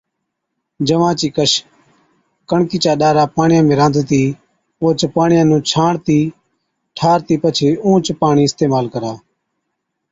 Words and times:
جَوا 0.87 1.09
چِي 1.19 1.27
ڪش، 1.35 1.51
ڪڻڪِي 2.49 2.77
چا 2.83 2.93
ڏارا 3.01 3.23
پاڻِيان 3.35 3.63
۾ 3.71 3.75
رانڌتِي 3.79 4.23
اوهچ 4.81 4.99
پاڻِيان 5.15 5.45
نُون 5.49 5.61
ڇاڻتِي 5.69 6.19
ٺارتِي 6.97 7.35
پڇي 7.43 7.69
اُونهچ 7.83 8.05
پاڻِي 8.21 8.43
اِستعمال 8.47 8.85
ڪرا۔ 8.93 9.13